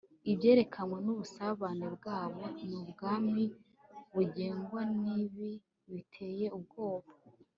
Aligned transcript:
ibyerekanwe 0.31 0.97
nubusabane 1.05 1.85
bwabo 1.95 2.43
ni 2.67 2.75
ubwami 2.83 3.43
bugengwa 4.13 4.81
nibi 5.01 5.51
biteye 5.91 6.45
ubwoba 6.57 7.09